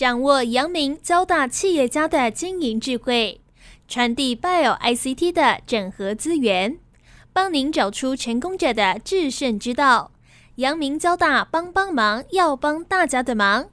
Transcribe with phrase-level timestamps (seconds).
[0.00, 3.38] 掌握阳明交大企业家的经营智慧，
[3.86, 6.78] 传递 Bio ICT 的整合资源，
[7.34, 10.12] 帮您找出成功者的制胜之道。
[10.54, 13.66] 阳明交大帮帮忙，要帮大家的忙。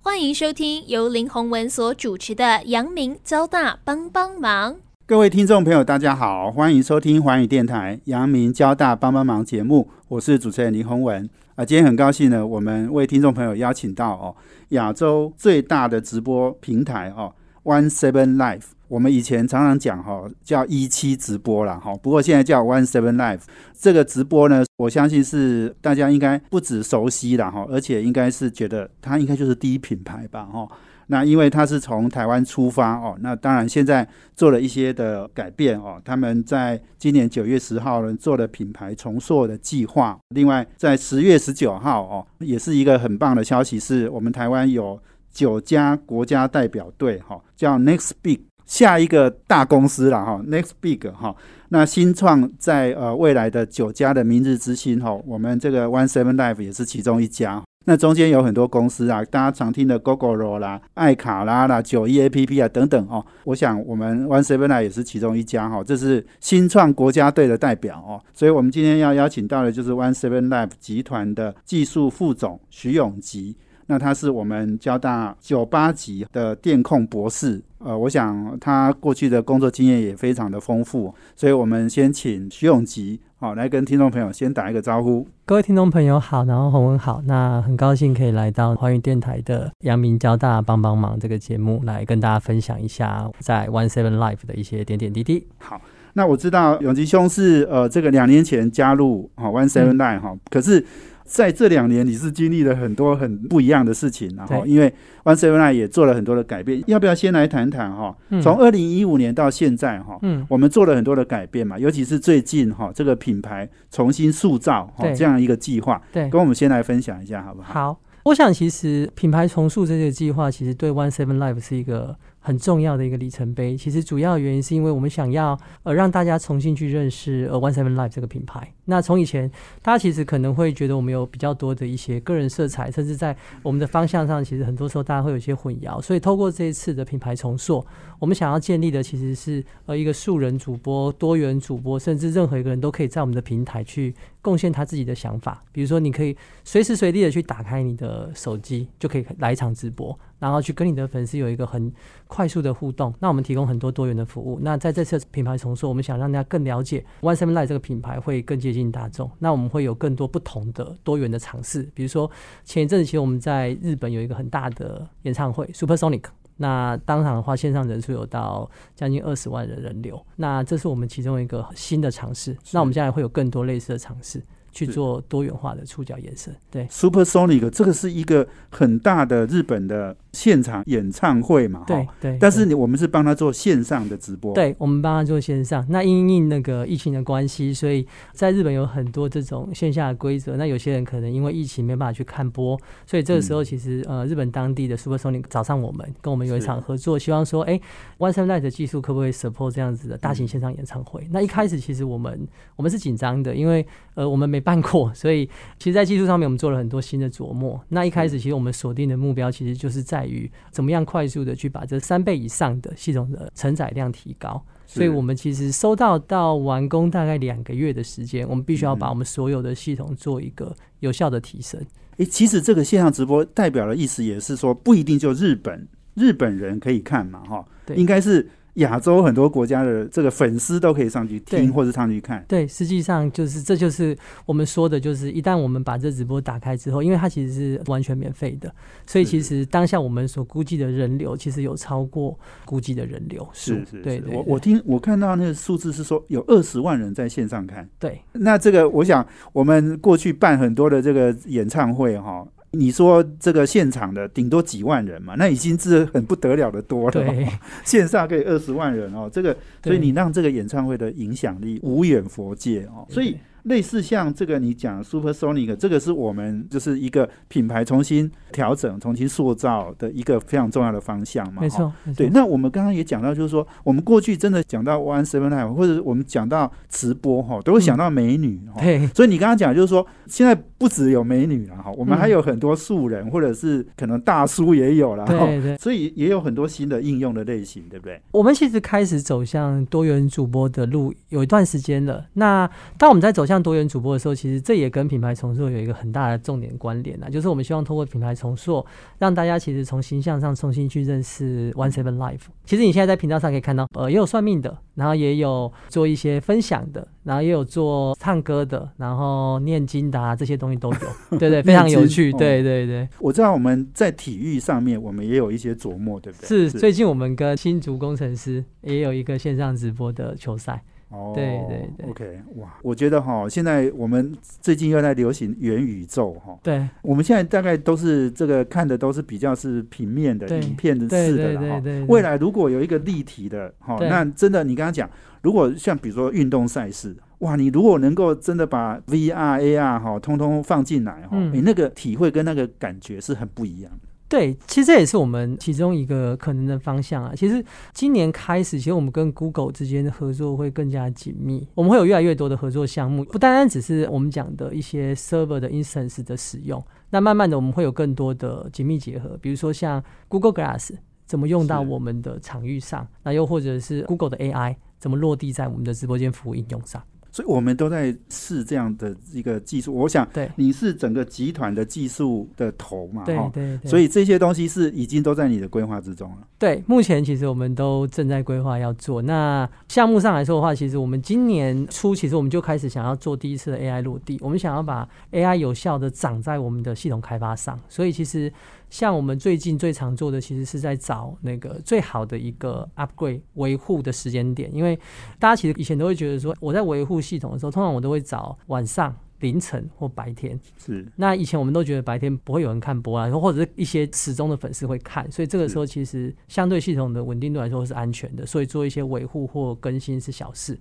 [0.00, 4.72] 欢迎收听由林宏文所主持的《阳明交大帮帮忙》。
[5.04, 11.28] 各位听众朋友，大家好，欢迎收听环宇电台《阳明交大帮帮忙》节目，我是主持人林宏文。
[11.56, 14.36] 啊，今天很高兴呢，我们为听众朋友邀请到哦，
[14.70, 18.64] 亚洲最大的直播平台哦，One Seven Life。
[18.88, 23.40] 我们以前常常讲哈，叫一期直播啦哈，不过现在叫 One Seven Life。
[23.76, 30.68] 这个直播呢，我相信是大家应该不止熟悉了哈，而且应该是觉得它应该就是第一品牌吧哈。
[31.08, 36.00] 那因为它是从台湾出发哦，那当然现在做了一些的改变哦。
[36.04, 40.18] 他们在今年九月十号呢做了品牌重塑的计划。
[40.30, 45.00] 另外在十月十九号哦，也是一个很棒的消息，是我们台湾有
[45.32, 51.36] 九家国家代表队哈，叫 Next Big 下一个大公司了哈，Next Big 哈。
[51.68, 57.62] 那新创在呃未来的九家的明日之星哈，我们这个 One Seven Life 也是其中一家。
[57.86, 63.24] 那中间有很多公司啊，大家常听的 Google 啦、爱卡拉啦、九一 A P P 啊等等哦。
[63.44, 68.20] 我想我们 One Seven Life 也是其中一家哈，这是新创国家队的代表哦。
[68.34, 73.56] 所以我们今天要邀请到的就是 One Seven Life 集团的技术副总徐永吉。
[73.86, 85.26] 那他是我们交大九八级的电控博士，呃，我想他过去的工作经验也非常的丰富，所以我们先请徐永吉好来跟听众朋友先打一个招呼。
[85.44, 95.46] 各位听众朋友好，然后洪文好，那很高兴可以来到华语电台的阳明交大帮帮忙这个节目，来跟大家分享一下在 One Seven Life 的一些点点滴滴。
[95.58, 95.80] 好，
[96.14, 100.84] 那我知道永吉兄是呃这个两年前加入哈 One Seven Life 哈，可是。
[101.26, 104.92] 在这两年，你是经历了很多很不一样的事情，然后因为
[105.24, 108.16] One Seven Nine 也做了很多的改变，要不要先来谈谈哈？
[108.40, 117.72] 从二零一五年到现在哈，嗯，我们做了很多的改变嘛，尤其是最近哈，这个品牌重新塑造哈这样一个计划，对，跟我们先来分享一下好不好？
[117.72, 122.16] 好，我想其实品牌重塑这个计划，其实对 One Seven Life 是一个。
[122.46, 128.72] 很重要的一个里程碑，其实主要原因是因为我们想要呃让大家重新去认识呃 One Seven Life 这个品牌。
[128.86, 129.50] 那从以前
[129.82, 136.00] 大家其实可能会觉得我们有比较多的一些个人色彩，甚至在我们的方向上，其实很多时候大家会有一些混淆。
[136.00, 137.84] 所以透过这一次的品牌重塑，
[138.18, 145.62] 我们想要建立的其实是呃一个素人主播、多元主播，甚至任何一个人都可以在我们的平台去贡献他自己的想法。
[145.72, 150.16] 比如说，你可以随时随地的去打开你的手机，就可以来一场直播。
[150.38, 151.90] 然后去跟你的粉丝有一个很
[152.26, 154.58] 快速的互动，那我们提供很多多元的服务。
[154.60, 159.30] 那在这次品牌重塑，我们想让大家更了解 One Seven Life 这个品牌，会更接近大众。
[159.38, 162.30] 那我们会有更多不同的多元的尝试，比如说
[162.64, 166.24] 前一阵子其实我们在日本有一个很大的演唱会 Super Sonic，
[166.58, 170.24] 那当场的话线上人数有到将近二十万人人流。
[170.36, 172.56] 那这是我们其中一个新的尝试。
[172.72, 174.42] 那我们将来会有更多类似的尝试。
[174.76, 182.36] 去做多元化的触角延伸，对，Super Sonic 这个是一个很大的日本的现场演唱会嘛，对对。
[182.38, 185.86] 但是你我们是帮他做线上的直播，对，我们帮他做线上。
[185.88, 190.56] 那因应那个疫情的关系，所以在日本有很多这种线下的规则。
[190.58, 197.80] 那有些人可能因为疫情没办法去看播，所以这个时候其实呃，日本当地的 Super Sonic 找上我们，跟我们有一场合作，希望说，哎
[198.18, 201.26] ，One 的技术可不可以 support 这样子的大型线上演唱会？
[201.30, 207.80] 那一开始其实我们我们是紧张的，因为呃，我们没办过，所以其实，在技术上面，我们做了很多新的琢磨。
[207.90, 214.60] 那一开始，其实我们锁定的目标，其实就是在于怎么样快速的去把这三倍以上的系统的承载量提高。
[214.84, 221.80] 所以我们其实收到到完工大概两个月的时间，我们必须要把我们所有的系统做一个有效的提升。
[222.16, 228.50] 诶，其实这个线上直播代表的意思也是说，不一定就日本日本人可以看嘛，哈，应该是。
[228.76, 232.44] 亚洲很多国家的这个粉丝都可以上去听或者上去看。
[232.48, 238.72] 对，实际上就是这就是我们说的，就是一旦我们把这直播打开之后，因为它其实是完全免费的，
[239.06, 243.46] 所以其实当下我们所估计的人流其实有超过估计的人流。
[243.52, 244.22] 是是，是对。
[244.30, 247.88] 我我听我看到那个数字是说有二十万人在线上看。
[247.98, 248.20] 对。
[248.32, 252.46] 那这个我想我们过去办很多的这个演唱会哈。
[252.72, 257.24] 你说这个现场的顶多几万人嘛，那已经是很不得了的多了。
[257.84, 263.36] 线上可以二十万人哦，这个，所以你让这个演唱会的影响力无远佛界哦，所以。
[263.66, 271.62] 类似像这个你讲 Super Sonic，这个是我们就是一个品牌重新调整、重新塑造的一个非常重要的方向嘛。
[271.62, 272.28] 没错，对。
[272.30, 278.60] 那我们刚刚也讲到，就是说我们过去真的讲到 One Seven Nine，或者我们讲到直播哈，都会想到美女。
[278.78, 279.06] 对。
[279.08, 288.20] 所以你刚刚讲就是说，现在不只有美女了哈，我们还有很多素人，或者是可能大叔也有了哈，对对，所以也有很多新的应用的类型，对不对？
[288.30, 292.24] 我们其实开始走向多元主播的路有一段时间了。
[292.34, 298.84] 那当我们在走向多元主播的时候，其实这也跟品牌重塑有一个很大的重点关联啊，就是我们希望通过品牌重塑，
[299.18, 302.42] 让大家其实从形象上重新去认识 One Seven Life。
[302.64, 313.08] 其实你现在在频道上可以看到，呃，也有算命的，然后也有做一些分享的，然后也有做唱歌的，然后念经的啊，这些东西都有，对对， 非常有趣，哦对对对。
[313.20, 316.48] 我知道我们在体育上面，我们也有一些琢磨，对不对？
[316.48, 322.10] 是最近我们跟新竹工程师也有一个线上直播的球赛，哦，对对对。
[322.10, 326.88] OK，哇，我觉得哈，现在我们最近又在流行元宇宙哈，对。
[327.02, 335.08] 我们现在大概都是这个看的都是比较是平面的影片的对式的了哈未来如果有一个立体的哈，那真的你刚刚讲，
[335.42, 341.52] 如果像比如说运动赛事，哇，你如果能够真的把 VR、AR 哈通通放进来哈，嗯。
[341.54, 344.08] 你那个体会跟那个感觉是很不一样的。
[344.28, 347.32] 对，其实这也是我们其中一个可能的方向啊。
[347.36, 360.90] 其实今年开始，其实我们跟 Google 之间的合作会更加紧密，我们会有越来越多的合作项目，不单单只是我们讲的一些 server 的 instance 的使用，那慢慢的我们会有更多的紧密结合，比如说像 Google Glass
[361.24, 367.00] 怎么用到我们的场域上，那又或者是 Google 的 AI 怎么落地在我们的直播间服务应用上。
[367.36, 369.94] 所以我们都在试这样的一个技术。
[369.94, 376.38] 我想对你是整个集团的技术的头嘛，对对对，所以这些东西是已经都在你的规划之中了。
[376.58, 379.20] 对，目前其实我们都正在规划要做。
[379.20, 387.78] 那项目上来说的话，其实我们今年初其实我们就开始想要做第一次的 AI 落地，我们想要把 AI 有效的长在我们的系统开发上。
[387.86, 388.50] 所以其实
[388.90, 394.98] 像我们最近最常做的，其实是在找那个最好的一个 upgrade 维护的时间点，因为
[395.38, 399.14] 大家其实以前都会觉得说，我在维护系统的时候，通常我都会找晚上。
[399.40, 410.76] 凌晨或白天，是那以前我们都觉得白天不会有人看播啊，或者是一些始终的粉丝会看，所以这个时候其实相对系统的稳定度来说是安全的，所以做一些维护或更新是小事。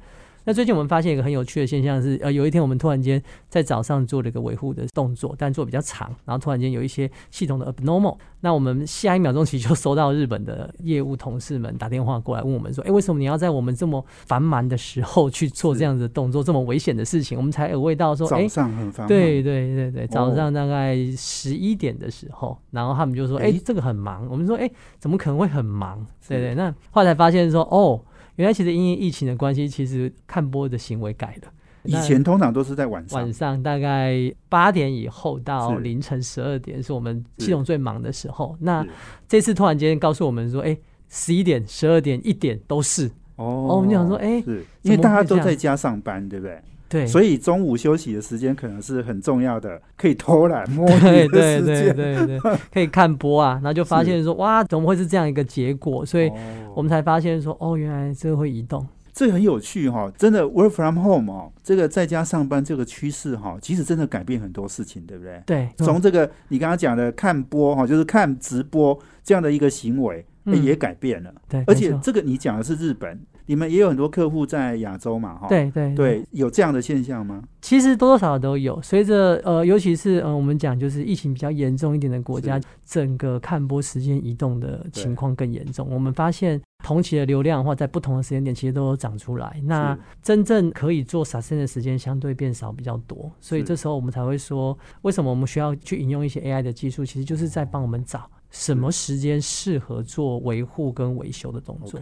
[0.46, 17.36] 那最近我们发现一个很有趣的现象是，呃，有一天我们突然间在早上做了一个维护的动作，但做比较长，然后突然间有一些系统的 abnormal，那我们下一秒钟其实就收到日本的业务同事们打电话过来问我们说，哎，为什么你要在我们这么繁忙的时候去做这样子的动作，这么危险的事情？
[17.38, 19.08] 我们才有味道说，哎早，上很繁忙。
[19.08, 24.70] 对对对对，早哦上大概十一点的时候，然后他们就说：“哎、诶这个很忙。”我们说：“哎、
[25.00, 28.00] 怎么可能会很忙？”对对，那后来才发现说：“哦，
[28.36, 31.52] 原来其实因为疫情的关系，其实看播的行为改了。
[31.84, 33.32] 以前通常都是在晚上晚。
[33.32, 38.58] 上大概八点以后到凌晨十二点是我们系统最忙的时候。
[38.60, 38.84] 那
[39.28, 40.76] 这次突然间告诉我们说：“哎、
[41.10, 43.10] 十一点、十二点、一点都是。
[43.36, 51.96] 哦我们就想说诶是因为大家都在家上班，对不对？”对，所以中午休息的时间可能是很重要的，可以偷懒摸鱼的对对时对间。
[51.96, 56.36] 对 对，可以看播啊，然后就发现说：“哇，怎么会是这样一个结果？”所以哦
[56.76, 58.86] 我们才发现说，哦，原来这个会移动。
[59.14, 65.42] 这很有趣哈、真的 work from home 哦，这个在家上班这个趋势哈、其实真的改变很多事情，对不对？
[65.46, 71.34] 对，从这个你刚刚讲的看播哈、就是看直播这样的一个行为，也改变了。
[71.48, 73.18] 对，而且这个你讲的是日本，
[73.48, 75.48] 你们也有很多客户在亚洲嘛哈？
[75.48, 77.44] 对对对，有这样的现象吗？
[77.62, 78.82] 其实多多少少都有。
[78.82, 85.88] 随着呃，尤其是呃，我们讲就是疫情比较严重一点的国家，整个看播时间移动的情况更严重。
[85.90, 89.60] 我们发现同期的流量的话，在不同的时间点其实都有涨出来。
[89.64, 102.00] 那真正可以做 sustain 的时间相对变少比较多，所以这时候我们才会说，为什么我们需要去引用一些 AI 的技术，其实就是在帮我们找什么时间适合做维护跟维修的动作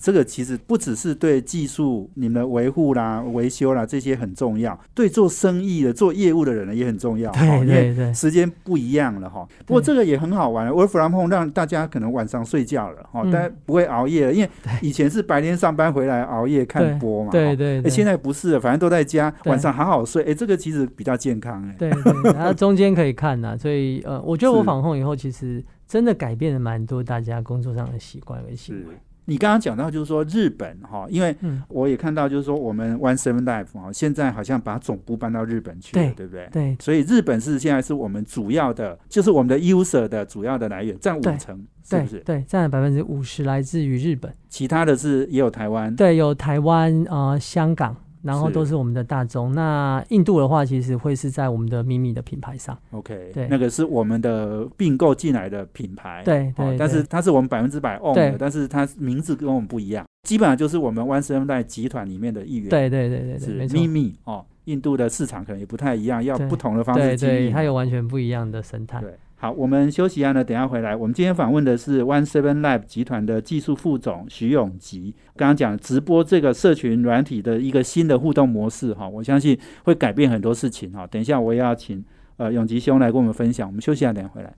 [0.00, 7.30] 这个其实不只是对技术、你们的维护啦、维修啦这些很重要，对做生意的、做业务的人呢也很重要。
[7.32, 9.46] 对对对时间不一样了哈。
[9.64, 14.50] 不过这个也很好玩，work from home 让大家可能晚上睡觉了哈，嗯大家不会熬夜了，因为
[14.82, 17.30] 以前是白天上班回来熬夜看播嘛。
[17.30, 20.22] 对对现在不是了，反正都在家，晚上好好睡。
[20.24, 21.74] 哎，这个其实比较健康哎。
[21.78, 28.94] 对对，然后中间可以看呐、所以呃，我觉得我是访控以后，其实真的改变了蛮多大家工作上的习惯跟行为。
[29.28, 36.48] 你刚刚讲到就是说日本哈，因为嗯，我也看到就是说我们 One Seven Life 哈，现在好像把总部搬到日本去了，对对不对？
[36.52, 42.20] 对所以日本是现在是我们主要的，就是我们的 user 的主要的来源，占五成，是不是？
[42.20, 49.52] 对，占了百分之五十来自于日本，其他的是也有台湾，对，有台湾呃香港，然后都是我们的大宗。
[49.54, 52.76] 那印度的话，其实会是在我们的秘密的品牌上。
[52.90, 63.86] OK，对那个是我们的并购进来的品牌，对对哦但是它是我们百分之百 own 的，但是它名字跟我们不一样，基本上就是我们 One Seven Life 集团里面的一员，对对对对是秘。
[63.86, 64.44] 密哦。
[64.66, 69.00] 印度的市场可能也不太一样，要不同的方式经营对，它有完全不一样的生态。
[69.00, 69.14] 对，
[69.46, 70.96] 好，我们休息一下呢，等下回来。
[70.96, 75.14] 我们今天访问的是 One Seven Live 集团的技术副总徐永吉。
[75.36, 81.06] 刚刚讲直播这个社群软体的一个新的互动模式哈，我相信会改变很多事情哈。
[81.06, 82.04] 等一下我也要请
[82.38, 83.68] 呃永吉兄来跟我们分享。
[83.68, 84.52] 我们休息一下，等下回来。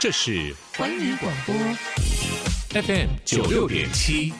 [0.00, 1.54] 这是环宇广播
[2.82, 4.32] FM 九六点七，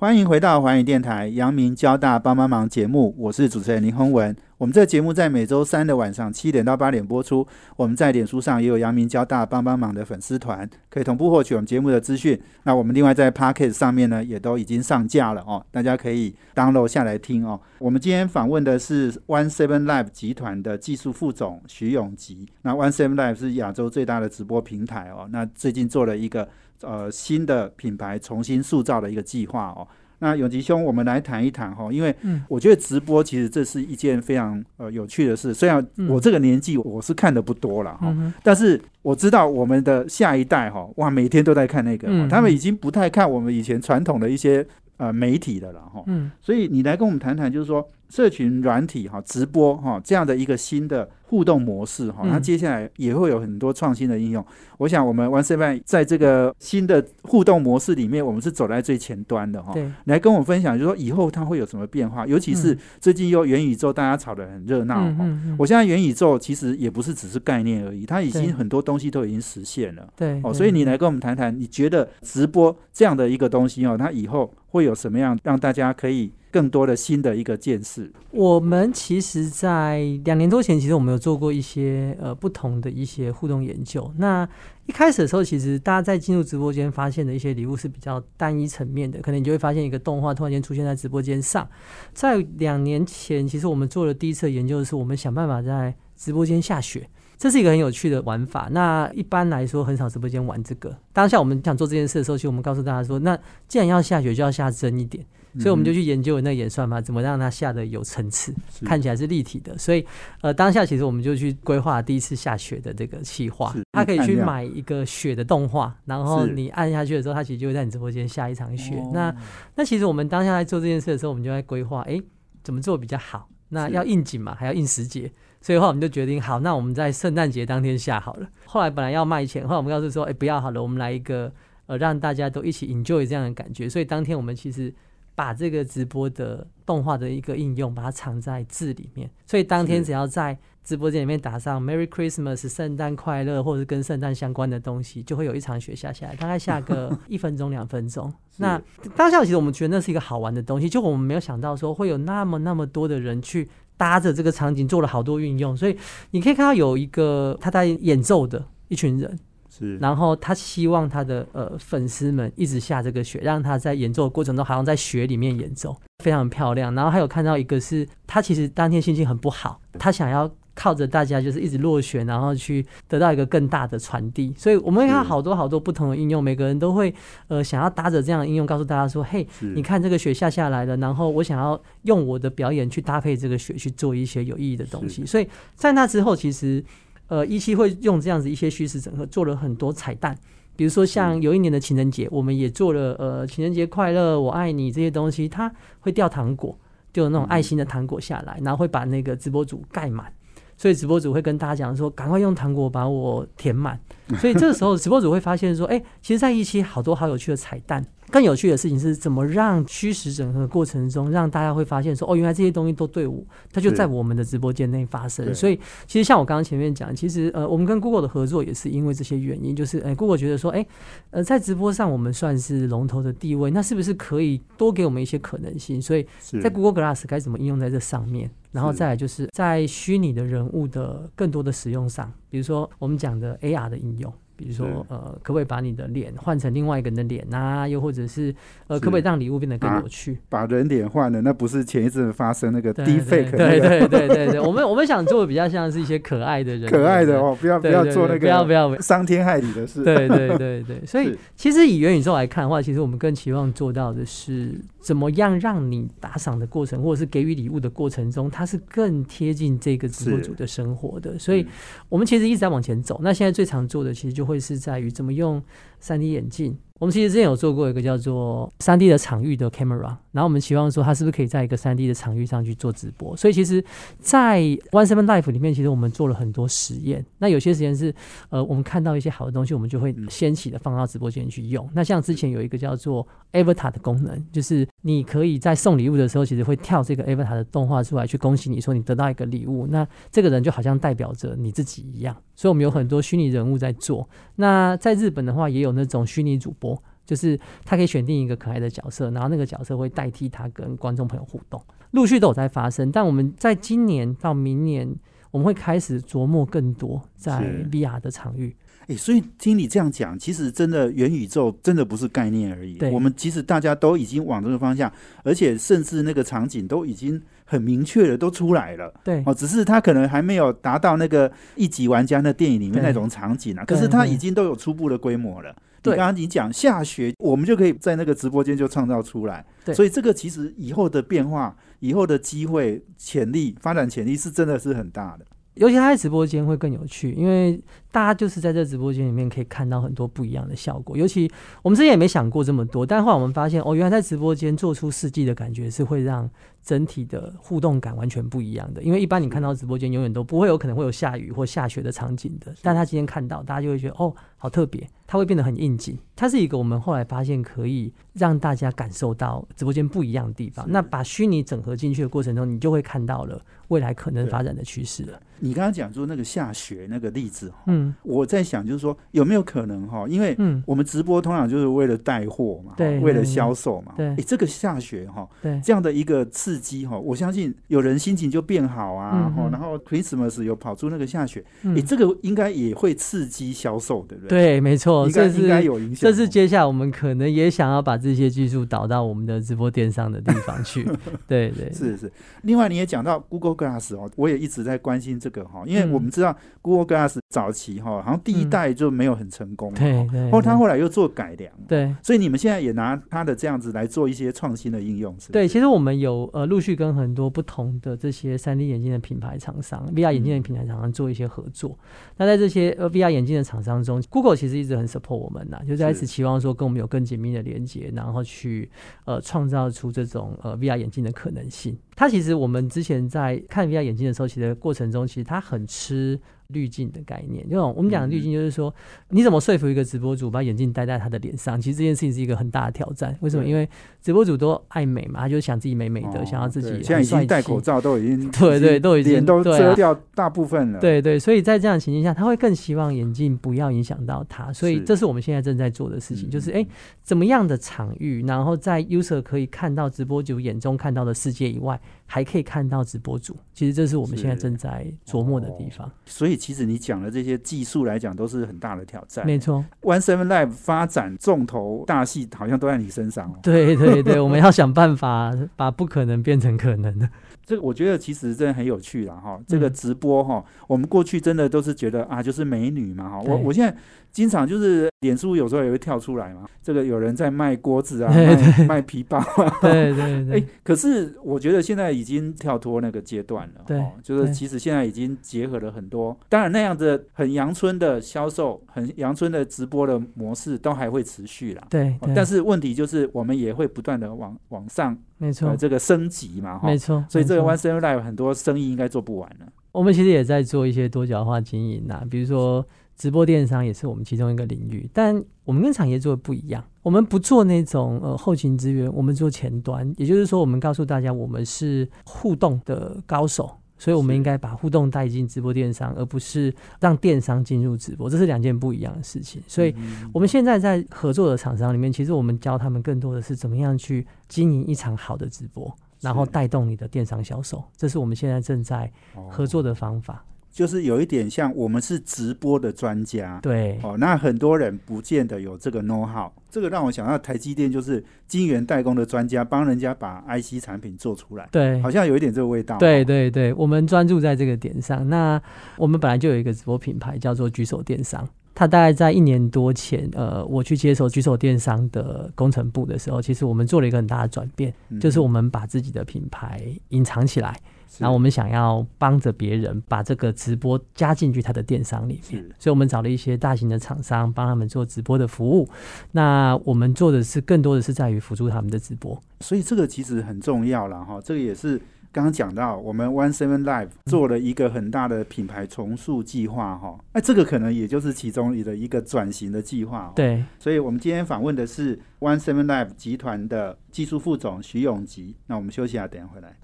[0.00, 4.34] 欢迎回到环宇电台阳明交大帮帮忙节目，我是主持人林宏文。
[4.56, 7.44] 我们这节目在每周三的晚上七点到八点播出。
[7.74, 12.40] 我们在脸书上也有阳明交大帮帮忙的粉丝团，可以同步获取我们节目的资讯。
[12.62, 17.60] 那我们另外在 p o c k e t 上面呢，也都已经上架了哦，大家可以 download 下来听哦。
[17.80, 22.46] 我们今天访问的是 One Seven Live 集团的技术副总徐永吉。
[22.62, 25.28] 那 One Seven Live 是亚洲最大的直播平台哦。
[25.32, 26.48] 那最近做了一个
[26.82, 29.86] 呃新的品牌重新塑造的一个计划哦。
[30.20, 35.54] 那永吉兄，我们来谈一谈哈，因为嗯我觉得直播其实这是一件非常呃有趣的事。
[35.54, 44.66] 虽然嗯我这个年纪我是看的不多了哈，嗯，但是我知道我们的下一代哈，哇，每天都在看那个，嗯他们已经不太看我们以前传统的一些
[44.96, 46.02] 呃媒体的了哈。
[46.06, 54.44] 嗯所以你来跟我们谈谈，就是说社群软体哈、直播哈这样的一个新的互动模式哈，嗯它接下来也会有很多创新的应用。
[54.78, 59.74] 我想我们 One Seven 在这个新的互动模式里面，我们是走在最前端的哈。
[59.74, 65.26] 对，来跟我分享，就是说以后它会有什么变化，尤其是嗯最近又元宇宙，大家吵得很热闹哈。
[65.58, 70.08] 我现在元宇宙其实也不是只是概念而已，它已经很多东西都已经实现了。
[70.16, 78.10] 对哦，所以你来跟我们谈谈，你觉得直播这样的一个东西哦，它以后会有什么样让大家可以更多的新的一个见识？
[78.30, 84.12] 我们其实，在两年多前，其实我们有做过一些呃不同的一些互动研究。
[84.16, 84.48] 那
[84.86, 91.68] 一开始的时候，其实大家在进入直播间发现的一些礼物是比较单一层面的，可能你就会发现一个动画突然间出现在直播间上。
[92.12, 97.08] 在两年前，其实我们做了第一次研究的是，我们想办法在直播间下雪。
[97.36, 98.68] 这是一个很有趣的玩法。
[98.72, 100.96] 那一般来说，很少直播间玩这个。
[101.12, 103.38] 当下我们想做这件事的时候，其实我们告诉大家说，那
[103.68, 105.24] 既然要下雪，就要下真一点。
[105.58, 109.76] 所以我们就去研究那个演算法，怎么让它下的有层次，看起来是立体的。
[109.78, 110.04] 所以，
[110.40, 118.96] 呃，当下其实我们就去规划第一次下雪的这个企划是，它可以去买一个雪的动画，然后你按下去的时候，它其实就会在你直播间下一场雪。
[118.96, 119.34] 哦那
[119.74, 122.22] 那其实我们当下在做这件事的时候，我们就在规划，诶，
[122.62, 123.48] 怎么做比较好？
[123.70, 125.30] 那要应景嘛，还要应时节。
[125.60, 128.48] 所以的话，我们就决定好，那我们在圣诞节当天下好了。
[128.64, 131.52] 后来本来要卖钱，后来我们告诉说，哎、不要好了，我们来一个
[131.86, 133.88] 呃，让大家都一起 enjoy 这样的感觉。
[133.88, 134.94] 所以当天我们其实
[135.38, 139.30] 把这个直播的动画的一个应用，把它藏在字里面。
[139.46, 148.34] 所以当天只要在直播间里面打上 “Merry Christmas”、圣诞快乐，或者是跟圣诞相关的东西，就会有一场雪下下来，大概下个 一分钟、两分钟。
[148.56, 148.82] 那
[149.14, 155.96] 当下其实我们觉得那是一个好玩的东西，就我们没有想到说会有那么那么多的人去搭着这个场景做了好多运用，所以
[156.32, 159.38] 你可以看到有一个他在演奏的一群人，
[159.78, 166.94] 是然后他希望他的呃粉丝们一直下这个雪，让他在演奏的过程中好像在雪里面演奏，非常漂亮。
[166.94, 174.54] 然后还有看到一个是他其实当天心情很不好，他想要靠着大家就是一直落雪，然后去得到一个更大的传递。
[174.56, 177.12] 所以我们会看到好多好多不同的应用，每个人都会
[177.48, 179.44] 呃想要搭着这样的应用，告诉大家说：“嘿，
[179.74, 185.26] 你看这个雪下下来了，然后我想要用我的表演去搭配这个雪去做一些有意义的东西。
[185.26, 186.84] 所以在那之后，其实
[187.28, 190.36] 呃一期会用这样子一些虚实整合，做了很多彩蛋。
[190.76, 196.78] 比如说像有一年的情人节，我们也做了呃情人节快乐，我爱你这些东西，它会掉糖果，
[197.12, 200.32] 丢那种爱心的糖果下来，然后会把那个直播组盖满。
[200.76, 203.98] 所以直播组会跟大家讲说，赶快用糖果把我填满。
[204.38, 208.06] 所以这个时候，直播组会发现说，哎、其实，在一期好多好有趣的彩蛋。
[208.30, 213.42] 更有趣的事情是怎么让虚实整合的过程中，让大家会发现说，哦，原来这些东西都对我，
[213.72, 215.54] 它就在我们的直播间内发生。
[215.54, 220.86] 所以，其实像我刚刚前面讲，其实呃，我们跟 Google 的合作也是因为这些原因，就是哎、g o o g l e 觉得说，哎、
[221.30, 226.00] 呃，在直播上我们算是龙头的地位，那是不是可以多给我们一些可能性？
[226.00, 226.26] 所以
[226.62, 228.50] 在 Google Glass 该怎么应用在这上面？
[228.70, 237.86] 然后再来就是在虚拟的人物的更多的使用上，比如说我们讲的 AR 的应用，比如说呃，可不可以把你的脸换成另外一个人的脸啊？
[237.86, 238.52] 又或者是
[238.88, 240.36] 呃，是可不可以让礼物变得更啊有趣？
[240.48, 250.02] 把人脸换了，那不是前一阵发生那个对 deepfake 对对对对对，我们 我们想做的比较像是一些可爱的人，可爱的哦，不要不要做那个不要不要伤天害理的事。
[250.02, 261.38] 对对对对， 所以其实以元宇宙来看的话，其实我们更期望做到的是怎么样让你打赏的过程，或者是给予礼物的过程中，它是更贴近这个直播主的生活的。
[261.38, 261.64] 所以
[262.08, 263.20] 我们其实一直在往前走。
[263.22, 265.62] 那现在最常做的，其实就会是在于怎么用
[266.00, 273.36] 三 D 眼镜，我们其实之前有做过一个叫做三 D 的场域的 camera，然后我们期望说它是不是可以在一个三 D 的场域上去做直播。
[273.36, 273.84] 所以其实，
[274.20, 274.60] 在
[274.92, 277.26] One Seven Life 里面，其实我们做了很多实验。
[277.38, 278.14] 那有些实验是，
[278.48, 281.90] 呃，我们看到一些好的东西，我们就会掀起的放到直播间去用。
[281.92, 289.88] 那像之前有一个叫做 Avatar 的功能，就是你可以在送礼物的时候，其实会跳这个 Avatar 的动画出来，去恭喜你说你得到一个礼物。
[289.88, 292.36] 那这个人就好像代表着你自己一样。
[292.54, 294.28] 所以我们有很多虚拟人物在做。
[294.54, 301.78] 那在日本的话，也有那种虚拟主播，就是他可以选定一个可爱的角色，然后那个角色会代替他跟观众朋友互动，
[302.12, 303.12] 陆续都有在发生。
[303.12, 305.06] 但我们在今年到明年，
[305.50, 308.74] 我们会开始琢磨更多在 VR 的场域。
[309.08, 312.94] 诶，所以听你这样讲，其实真的元宇宙真的不是概念而已。
[312.94, 315.12] 对我们其实大家都已经往这个方向，
[315.44, 319.12] 而且甚至那个场景都已经很明确的都出来了。
[319.22, 325.76] 对哦，只是它可能还没有达到那个一级玩家那电影里面那种场景啊，可是它已经都有初步的规模了。
[326.02, 329.64] 对你刚刚你讲下雪，我们就可以在那个直播间就创造出来。
[329.84, 335.44] 对所以这个其实以后的变化、以后的机会、潜力、发展潜力是真的是很大的。
[335.74, 341.16] 尤其他在直播间会更有趣，因为大家就是在这直播间里面可以看到很多不一样的效果。
[341.16, 341.48] 尤其
[341.82, 346.50] 我们之前也没想过这么多，但后来我们发现，哦，原来在直播间做出世纪的感觉是会让
[346.82, 349.00] 整体的互动感完全不一样的。
[349.04, 356.18] 因为一般你看到直播间永远都不会有可能会有下雨或下雪的场景的，但他今天看到，大家就会觉得哦，好特别，它会变得很应景。
[356.34, 360.86] 它是一个我们后来发现可以让大家感受到直播间不一样的地方。
[360.88, 365.40] 那把虚拟整合进去的过程中，你就会看到了未来可能发展的趋势了。
[365.58, 370.24] 你刚刚讲说那个下雪那个例子，嗯我在想就是说有没有可能哈？
[370.28, 374.14] 因为嗯，我们直播通常就是为了带货嘛，对为了销售嘛。
[374.16, 386.30] 对诶这个下雪哈，对这样的一个刺激哈，我相信有人心情就变好啊，然后 Christmas 有跑出那个下雪，嗯诶，这个应该也会刺激销售，对不对？，对，没错，这是应该是有影响哦。
[386.30, 391.04] 这是接下来我们可能也想要把这些技术导到我们的直播电商的地方去。
[391.48, 392.30] 对对，是是，
[392.62, 396.12] 另外你也讲到 Google Glass 哦，我也一直在关心这个哈，因为嗯。
[396.12, 398.70] 我们知道 Google Glass 早期哈，好像第一嗯。
[398.70, 402.14] 代就没有很成功嘛，对哦对，后他后来又做改良，对。
[402.22, 405.52] 所以你们现在也拿它的这样子来做一些创新的应用，是是？
[405.52, 411.98] 对，其实我们有呃陆续跟很多不同的这些三 D 眼镜的品牌厂商、VR 眼镜的品牌厂商做一些合作。
[412.36, 418.90] 那在这些呃 VR 眼镜的厂商中，Google 其实一直很 support 我们呐，就在是此期望说跟我们有更紧密的连接，然后去
[419.24, 421.98] 呃创造出这种呃 VR 眼镜的可能性。
[422.14, 426.38] 它其实我们之前在看 VR 眼镜的时候，其实过程中其实它很吃
[426.74, 427.66] 滤镜的概念。
[427.68, 428.94] 这种我们讲的滤镜就是说，
[429.30, 431.80] 你怎么说服一个直播主把眼镜戴在他的脸上？
[431.80, 433.34] 其实这件事情是一个很大的挑战。
[433.40, 433.64] 为什么？
[433.64, 433.88] 因为
[434.20, 446.86] 直播主都爱美嘛，他就想自己美美的，哦想要自己现在戴口罩都已经 对对都已经脸都遮掉大部分了，对对，所以在这样的情境下，他会更希望眼镜不要影响到他，所以这是我们现在正在做的事情，嗯就是哎，
[447.22, 451.98] 怎么样的场域，然后在 user 可以看到直播主眼中看到的世界以外，
[452.30, 456.08] 还可以看到直播主，其实这是我们现在正在琢磨的地方。
[456.26, 459.46] 所以其实你讲的这些技术来讲，都是很大的挑战。
[459.46, 463.58] 没错，One Seven Live 发展重头大戏，好像都在你身上哦。
[463.62, 467.26] 对对对， 我们要想办法把不可能变成可能的。
[467.64, 469.58] 这个我觉得其实真的很有趣啦哈。
[469.66, 473.40] 这个嗯直播哈，我们过去真的都是觉得啊，就是美女嘛哈。
[473.40, 473.96] 我我现在
[474.38, 479.78] 经常就是脸书有时候也会跳出来嘛，这个有人在卖锅子啊， 对卖卖皮包啊。
[479.82, 491.82] 对对哎，，可是我觉得现在已经跳脱那个阶段了，对哦，就是其实现在已经结合了很多，当然那样子很阳春的销售、很阳春的直播的模式都还会持续啦。
[491.90, 496.96] 对但是问题就是，我们也会不断的往往上没错呃，这个升级嘛，哈没。
[496.96, 499.66] 错，所以这个 One 错 Seven Live 很多生意应该做不完了。
[499.90, 502.86] 我们其实也在做一些多角化经营呐、比如说
[503.18, 513.70] 直播电商也是我们其中一个领域，但我们跟产业做的不一样，我们不做那种呃后勤资源，我们做前端，也就是说，我们告诉大家我们是互动的高手。
[514.00, 519.60] 所以，我们应该把互动带进直播电商，而不是让电商进入直播，这是两件不一样的事情。
[519.66, 529.12] 所以，嗯我们现在在合作的厂商里面，其实我们教他们更多的是怎么样去经营一场好的直播，然后带动你的电商销售，这是我们现在正在
[529.50, 530.44] 合作的方法。
[530.70, 542.96] 就是有一点像我们是直播的专家，对，哦，那很多人不见得有这个 know how，这个让我想到台积电就是晶圆代工的专家，帮人家把 IC 产品做出来，对好，像有一点这个味道。
[542.98, 545.28] 对哦，对对，我们专注在这个点上。
[545.28, 545.60] 那
[545.96, 557.76] 我们本来就有一个直播品牌叫做举手电商，它大概在一年多前，呃，我去接手举手电商的工程部的时候，其实我们做了一个很大的转变，嗯就是我们把自己的品牌隐藏起来。
[558.08, 565.88] 是然后我们想要帮着别人把这个直播加进去他的电商里面，所以我们找了一些大型的厂商帮他们做直播的服务。
[566.32, 569.40] 那我们做的是更多的是在于辅助他们的直播。
[569.60, 585.56] 所以这个其实很重要了哈，这个也是刚刚讲到，我们 One Seven Live 做了一个很大的品牌重塑计划哈，哎，这个可能也就是其中的一个转型的计划。，对，所以我们今天访问的是 One Seven Live 集团的技术副总徐永吉。
[585.66, 586.76] 那我们休息一下，等一下回来。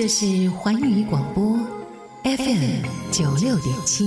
[0.00, 1.58] 这是环宇广播
[2.22, 4.04] FM 九六点七。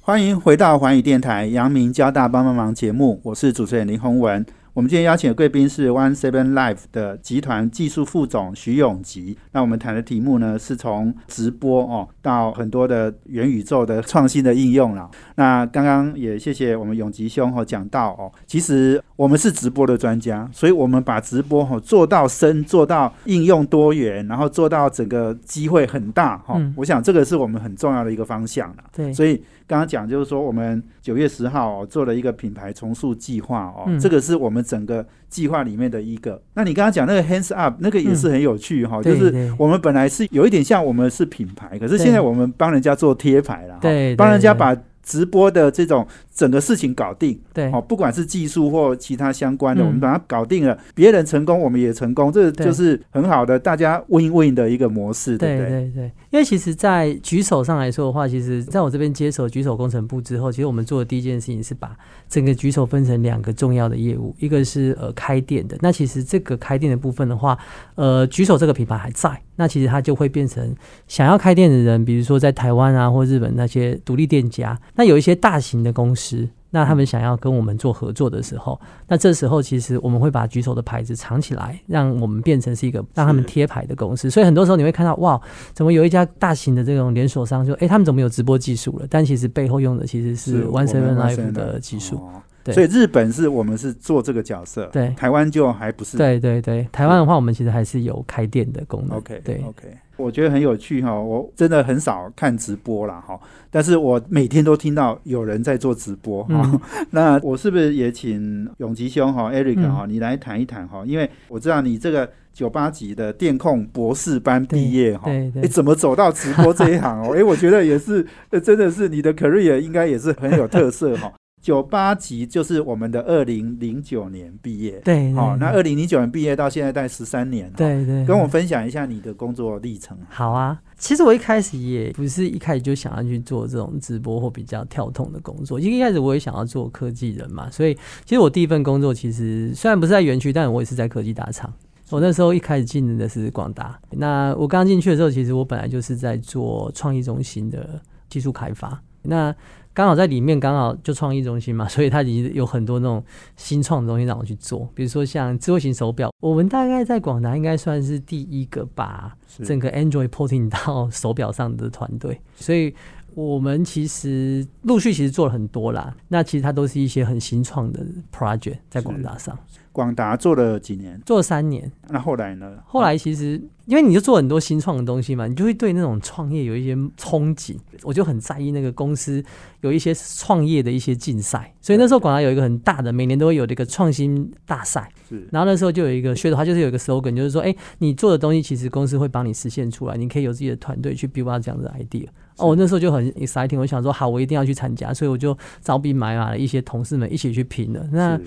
[0.00, 4.42] 欢迎回到环宇电台阳明交大帮帮忙节目，我是主持人林宏文。
[4.74, 9.38] 我们今天邀请的贵宾是 One Seven Life 的集团技术副总徐永吉。
[9.52, 15.08] 那我们谈的题目呢，是从直播哦到很多的元宇宙的创新的应用了。
[15.36, 28.82] 那刚刚也谢谢我们永吉兄哦讲到哦，其实我们是直播的专家，所以我们把直播哦做到深，做到应用多元，然后做到整个机会很大哈、嗯我想这个是我们很重要的一个方向了。
[28.92, 33.98] 对，所以刚刚讲就是说，我们九月十号、哦、做了一个品牌重塑计划哦，嗯。
[33.98, 36.40] 这个是我们整个计划里面的一个。
[36.54, 47.38] 那你刚刚讲那个 Hands Up 那个也是很有趣哈、就是我们本来是有一点像我们是品牌，可是现在我们帮人家做贴牌了，哈对帮人家把直播的这种整个事情搞定。
[47.52, 55.80] 对哦，不管是技术或其他相关的，嗯我们把它搞定了，别人成功，我们也成功，这对就是很好的大家 win win 的一个模式，对不对对？
[55.80, 61.96] 对对，因为其实，在举手上来说的话，其实在我这边接手举手工程部之后，其实我们做的第一件事情是把
[62.28, 67.56] 整个举手分成两个重要的业务，一个是呃开店的，那其实这个开店的部分的话，
[67.94, 70.74] 呃举手这个品牌还在，那其实它就会变成
[71.06, 76.23] 想要开店的人，比如说在台湾啊或日本那些独立店家，那有一些大型的公司。
[76.70, 84.28] 那他们想要跟我们做合作的时候，那这时候其实我们会把举手的牌子藏起来，让我们变成是一个让他们贴牌的公司。
[84.28, 85.40] 所以很多时候你会看到，哇，
[85.72, 89.06] 怎么有一家大型的这种连锁商就，诶，他们怎么有直播技术了？
[89.08, 92.16] 但其实背后用的其实是我 One 们 Seven Life 的技术。
[92.16, 96.16] 哦对所以日本是我们是做这个角色，对台湾就还不是。
[96.16, 99.18] 对对对，台湾的话，我们其实还是有开店的功能。
[99.18, 103.38] OK，对 OK，我觉得很有趣哈，我真的很少看直播啦哈，
[103.70, 106.62] 但是我每天都听到有人在做直播哈。
[106.72, 111.02] 嗯 那我是不是也请永吉兄哈，Eric 嗯哈，你来谈一谈哈？
[111.06, 117.34] 因为我知道你这个九八级的电控博士班毕业哈，对对哎，怎么走到直播这一行哦？
[117.36, 121.32] 哎，我觉得也是，呃真的是你的 career 应该也是很有特色哈。
[121.64, 125.60] 九八级就是我们的二零零九年毕业，对，好、对。
[125.60, 130.14] 那二零零九年毕业到现在大概十三年，哈，对对，跟我分享一下你的工作历程。
[130.28, 137.94] 好啊，其实我一开始也不是一开始就想要去做这种直播或比较跳动的工作，因为一开始我也想要做科技人嘛，所以
[138.26, 141.72] 其实我第一份工作其实虽然不是在园区，但我也是在科技大厂。
[142.10, 147.98] 我那时候一开始进的是广达，那我刚进去的时候，其实我本来就是在做创意中心的
[148.28, 149.56] 技术开发，那
[149.94, 153.24] 刚好在里面刚好就创意中心嘛， 所以它已经有很多那种
[153.56, 162.92] 新创的东西让我去做，比如说像智慧型手表，我们大概在广达应该算是第一个把整个 Android porting 到 手表上的团队，所以
[163.34, 166.14] 我们其实陆续其实做了很多啦。
[166.26, 169.56] 那其实它都是一些很新创的 project 在广大上
[169.94, 171.90] 广达做了几年，做了三年。
[172.08, 172.72] 那后来呢？
[172.84, 177.76] 后来其实因为你就做很多新创的东西嘛，你就会对那种创业有一些憧憬。
[178.02, 179.40] 我就很在意那个公司
[179.82, 185.08] 有一些创业的一些竞赛，所以那时候广达有一个很大的，每年都会有这个创新大赛。
[185.28, 192.26] 是然后那时候就有一个噱头，它就是有一个 slogan，就是说，哎，你做的东西其实公司会帮你实现出来，你可以有自己的团队去 build 这样的 idea。
[192.56, 198.06] 哦，我那时候就很 exciting，我想说，好，我一定要去参加，所以我就招兵买马了一些同事们一起去拼了。
[198.12, 198.44] 那是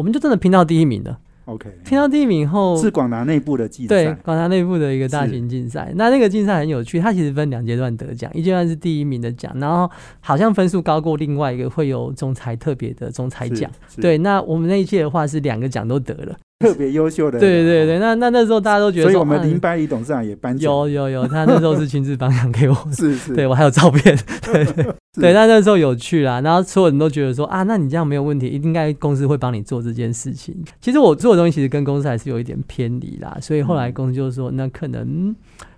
[0.00, 1.18] 我们就真的拼到第一名了。
[1.44, 5.92] OK，拼到第一名后，是广达内部的竞赛对，广达内部的一个大型竞赛。
[5.94, 16.34] 那那个竞赛很有趣，它其实分两阶段得奖，一阶段是第一名的奖，然后好像分数高过另外一个会有总裁特别的总裁奖。，对，那我们那一届的话是两个奖都得了。
[16.64, 25.20] 特别优秀的人，对对对，那那那时候大家都觉得说，所以我们啊林百里董事长也颁奖，有有有，他那时候是亲自颁奖给我， 是是，对我还有照片， 对对是。
[25.22, 30.54] 对，但那时候有趣啦，然后所有人都觉得说啊，那你这样没有问题，应该公司会帮你做这件事情。
[30.82, 35.34] 其实我做的东西其实跟公司还是有一点偏离啦，所以后来嗯公司就说，那可能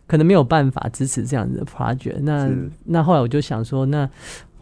[0.09, 2.19] 可能没有办法支持这样子的 project。
[2.23, 2.51] 那
[2.87, 4.11] 那后来我就想说，那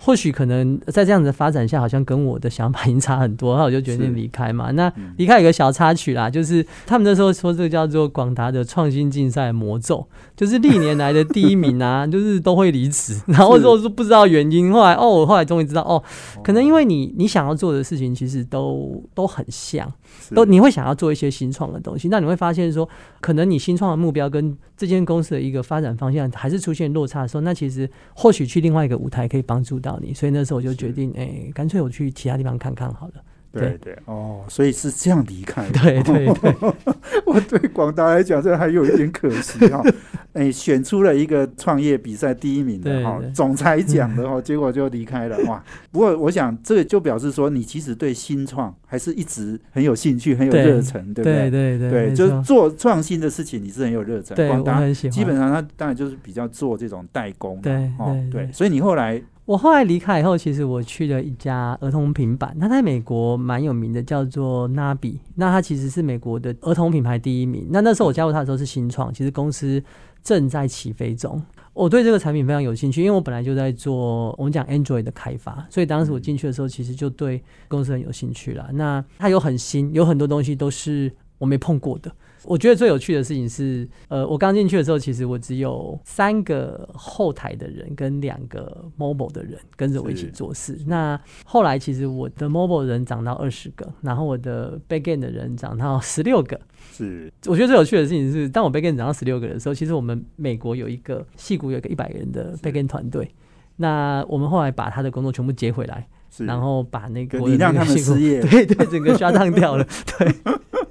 [0.02, 4.70] 或许可能在这样子的发展下，好像跟我的想法已经差很多，那我就决定离开嘛。
[4.70, 16.02] 那嗯离开有个小插曲啦，就是他们那时候说这个叫做广达的创新竞赛魔咒，就是历年来的第一名啊， 就是都会离职，然后是说是不知道原因，后来哦，我后来终于知道哦，
[16.42, 19.86] 可能因为你你想要做的事情其实都都很像。
[20.20, 22.88] 是都你会想要做一些新创的东西，那你会发现说，
[23.20, 33.14] 可能你新创的目标跟这间公司的一个发展方向还是出现落差的时候，那其实或许去另外一个舞台可以帮助到你，所以那时候我就决定，哎、干脆我去其他地方看看好了。
[33.52, 35.80] 对对哦，所以是这样离开的。
[35.82, 36.54] 对对对，
[37.26, 39.82] 我对广达来讲，这还有一点可惜哈。
[40.32, 45.60] 哎，选出了一个创业比赛第一名的哈总裁奖的哈，结果就离开了哇。
[45.90, 51.78] 不过我想，这个就表示说，你其实对新创还是一直很有兴趣，很有热忱，对不对对？
[51.78, 54.36] 对对，就是做创新的事情，你是很有热忱。
[54.46, 54.80] 广达。
[55.10, 65.18] 基本上，他当然就是比较做这种代工嘛，对哦对对所以你后来我后来离开以后，其实我去了一家儿童平板，它在美国蛮有名的，叫做 Nabi。
[65.34, 67.66] 那它其实是美国的儿童品牌第一名。
[67.68, 69.82] 那那时候我加入它的时候是新创，其实公司
[70.22, 71.42] 正在起飞中。
[71.72, 78.70] 我对这个产品非常有兴趣，因为我本来就在做我们讲 Android 的开发，所以当时我进去的时候，其实就对公司很有兴趣了。
[78.72, 82.12] 那它有很新，有很多东西都是我没碰过的。
[82.44, 90.79] 我觉得最有趣的事情是，呃，我刚进去的时候，其实我只有三个后台的人跟两个 mobile 的人跟着我一起做事。
[90.87, 96.61] 那后来其实我的 mobile 人涨到二十个，然后我的 backend 的人涨到 十六个。
[96.92, 103.31] 是我觉得最有趣的事情是，当我 backend 涨到十六个人的时候，其实我们美国有一个戏骨有一个一百人的 backend 团队。
[103.76, 106.07] 那我们后来把他的工作全部接回来，是，
[106.38, 109.86] 然后把那个就你让他们失业 对对，整个刷烫掉了。
[110.18, 110.34] 对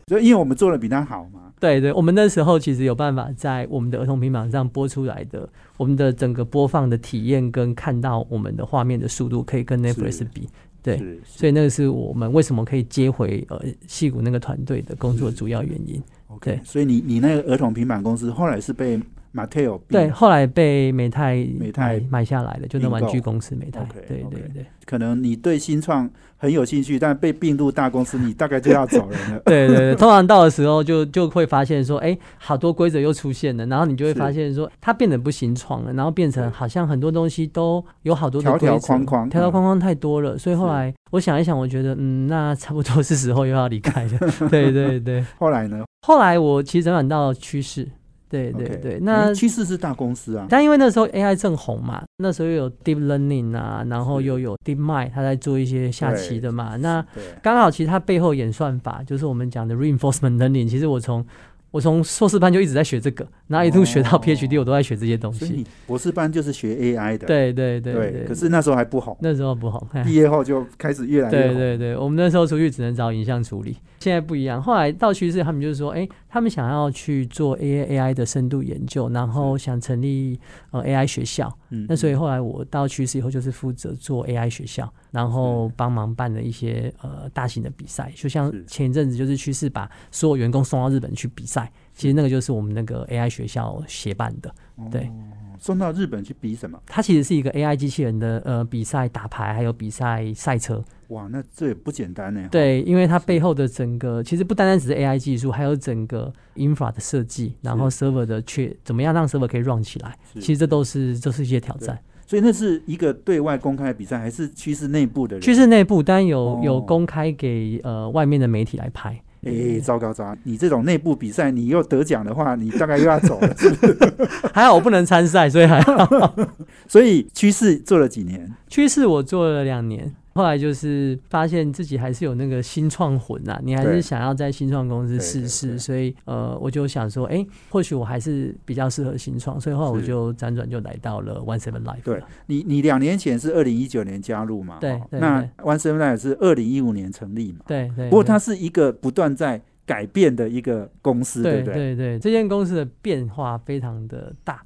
[0.08, 5.48] 就因为我们做的比他好嘛，对对，我们那时候其实有办法在我们的儿童平板上播出来的，
[5.78, 10.50] 我们的整个播放的体验跟看到我们的画面的速度可以跟 Netflix 比。
[10.82, 16.02] 对，所以那个是我们为什么可以接回呃戏骨那个团队的工作主要原因。
[16.28, 19.00] OK，所以你你那个儿童平板公司后来是被
[19.34, 23.86] Mattel 并对，后来被美泰美泰买买下来了，就那玩具公司美泰。
[24.08, 24.66] 对对对。
[24.86, 29.40] 可能你对新创很有兴趣，但被并入大公司，你大概就要走人了。
[29.46, 44.20] 对 对对， 通常到的时候就就会发现说，哎、好多规则又出现了，然后你就会是发现说，它变得不新创了，然后变成好像很多东西都有好多的条条框框嗯条条框框太多了，所以后是来我想一想，我觉得嗯，那差不多是时候又要离开了。
[44.50, 45.84] 对对对，后来呢？
[46.08, 47.88] 后来我其实转转到趋势，
[48.30, 57.06] 对对对，那嗯趋势是大公司啊，但因为那时候 AI 正红嘛，那时候又有 Deep Learning 啊，然后又有 Deep Mind，他在做一些下棋的嘛，那。
[57.42, 60.70] 刚好其实它背后演算法就是我们讲的 reinforcement learning。
[60.70, 61.26] 其实我从
[61.72, 65.40] 我从硕士班就一直在学这个，然后一路学到哦 PhD，我都在学这些东西。
[65.40, 69.88] 所以你博士班就是学 AI 的，对对对对对，可是那时候还不好，那时候不红。
[69.92, 71.56] 嘿毕业后就开始越来越红。
[71.56, 74.62] 对对对，我们那时候出去只能找影像处理，现在不一样。
[74.62, 80.40] 后来到趋势，他们就是说，哎、他们想要去做 AI AI 的深度研究，然后想成立
[80.72, 81.52] 呃 AI 学校。
[81.72, 94.54] 嗯那所以后来我到趋势以后，就是负责做 AI 学校，然后帮忙办了一些呃大型的比赛，就像前一阵子就是趋势把所有员工送到日本去比赛，其实那个就是我们那个 AI 学校协办的。
[94.90, 95.14] 对哦
[95.62, 96.82] 送到日本去比什么？
[96.86, 100.82] 它其实是一个 AI 机器人的呃比赛打牌，还有比赛赛车。
[101.10, 102.48] 哇，那这也不简单呢。
[102.50, 112.00] 对，因为它背后的整个其实不单单只是 AI 技术，还有整个 infra 的设计，然后 server 的确怎么样让 server 可以 run 起来，其实这都是这是一些挑战。
[112.26, 115.42] 所以那是一个对外公开的比赛，还是趋势内部的人？
[115.42, 119.20] 趋势内部当然有、哦有公开给呃外面的媒体来拍。
[119.42, 120.38] 哎、糟糕糟糕！
[120.44, 123.56] 你这种内部比赛，你又得奖的话，你大概又要走了。
[124.54, 126.36] 还好我不能参赛，所以还好。
[126.88, 142.22] 所以趋势做了几年，趋势我做了两年，后来就是发现自己还是有那个新创魂啊，你还是想要在新创公司试试，所以呃，我就想说，哎、或许我还是比较适合新创，所以后来我就辗转就来到了 One Seven Life 对。
[142.46, 144.78] 你你两年前是二零一九年加入嘛？
[144.80, 147.60] 对對那 One Seven Life 是二零一五年成立嘛？
[147.68, 151.74] 对对，不过它是一个不断在改变的一个公司，对不对？
[151.74, 154.64] 对对，这间公司的变化非常的大。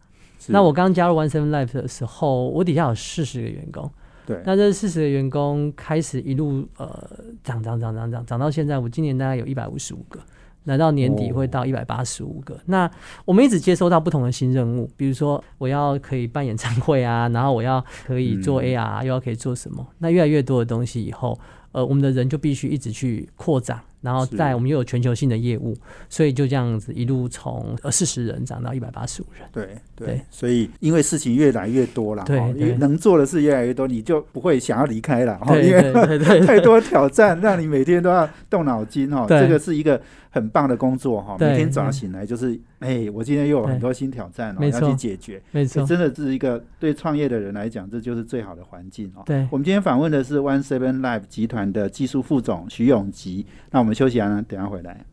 [0.48, 3.90] 那我刚加入 One Seven Life 的时候，我底下有四十个员工。
[4.26, 7.10] 对那这四十个员工开始一路呃
[7.44, 10.20] 涨涨涨涨涨涨到现在，我今年大概有一百五十五个，
[10.64, 12.58] 来到年底哦会到一百八十五个。
[12.66, 12.90] 那
[13.26, 19.86] 我们一直接收到不同的新任务，比如说我要可以办演唱会啊， 然后我要可以做嗯 AR，、又要可以做什么？
[20.00, 21.38] 那越来越多的东西以后，
[21.74, 23.82] 呃，我们的人就必须一直去扩展。
[24.04, 25.76] 然后在我们又有全球性的业务，
[26.10, 29.48] 所以就这样子一路从呃四十人涨到一百八十五人。
[29.52, 39.26] 对对对，所以因为事情越来越多了，对哈因为对能做的事越来越多，你就不会想要离开了，哈对因为 太多挑战，让你每天都要动脑筋哈。
[39.26, 45.42] 对这个是一个很棒的工作哈，对每天早上醒来就是，哎，我今天又有很多新挑战哦，要没错去解决。
[45.52, 49.22] 没错，这真的是一个对创业的人来讲，这就是最好的环境哦。
[49.26, 53.46] 对我们今天访问的是 One Seven Live 集团的技术副总徐永吉。
[53.70, 55.06] 那我们休息啊，等下回来。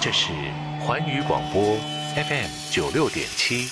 [0.00, 0.32] 这是
[0.80, 1.62] 环宇广播
[2.14, 3.68] FM 九六点七。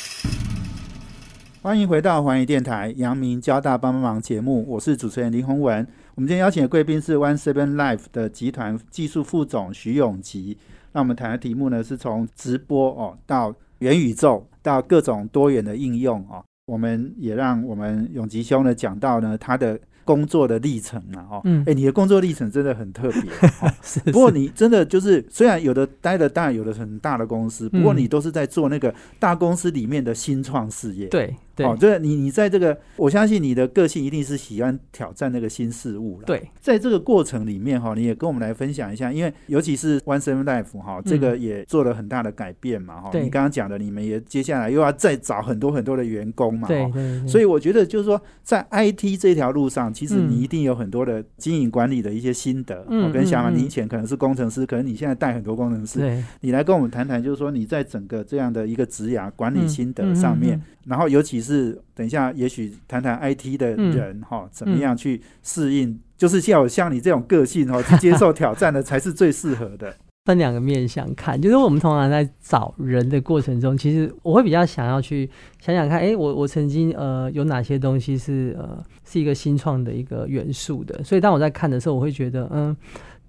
[1.63, 5.85] 欢迎回到环宇电台阳明交大帮帮忙节目，我是主持人林宏文。
[6.15, 10.57] 我们今天邀请的贵宾是 One Seven Life 的集团技术副总徐永吉。
[10.93, 16.45] 那我们谈的题目呢，是从直播哦到元宇宙，到各种多元的应用哦。
[16.67, 21.63] 我们也让我们永吉兄呢讲到呢他的工作的历程啊哦，嗯。
[21.67, 23.21] 哎、你的工作历程真的很特别、
[23.61, 23.71] 哦。
[23.83, 27.99] 是不过你真的就是，虽然有的待的大，有的很大的公司，不过嗯。
[27.99, 31.09] 你都是在做那个大公司里面的新创事业。
[31.09, 43.11] 对对哦，这个你你在这个，我相信你的个性一定是喜欢挑战那个新事物了。，对在这个过程里面哈，你也跟我们来分享一下，因为尤其是 One Seven Life 哈，这个也做了很大的改变嘛哈。
[43.11, 46.69] 嗯对你刚刚讲的，你们也接下来又要再找很多很多的员工嘛。
[46.69, 52.85] 哈对对对，所以我觉得就是说，在 IT 这条路上，其实嗯你一定有很多的经营管理的一些心得。
[52.89, 61.46] 嗯我跟想法，嗯嗯你以前可能是工程师，可能你现在带很多工程师，对你来跟我们谈谈，就是说你在整个这样的一个职涯管理嗯心得嗯上面，嗯然后尤其是
[61.95, 69.95] 等一下，也许谈谈 IT 的嗯人哈、怎么样去适应，就是要有像你这种个性哈、 去接受挑战的才是最适合的。
[70.25, 75.31] 分两个面向看，就是我们通常在找人的过程中，其实我会比较想要去
[75.61, 82.77] 想想看，哎、我我曾经呃有哪些东西是呃是一个新创的一个元素的，所以当我在看的时候，我会觉得，嗯，